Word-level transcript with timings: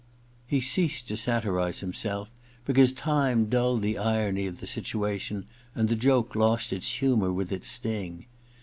He 0.47 0.61
ceased 0.61 1.07
to 1.09 1.15
satirize 1.15 1.81
himself 1.81 2.31
because 2.65 2.91
time 2.91 3.45
dulled 3.49 3.83
the 3.83 3.99
irony 3.99 4.47
of 4.47 4.59
the 4.59 4.65
situation 4.65 5.45
and 5.75 5.89
the 5.89 5.95
joke 5.95 6.35
lost 6.35 6.73
its 6.73 6.93
humour 6.93 7.31
with 7.31 7.51
its 7.51 7.67
sting. 7.69 8.25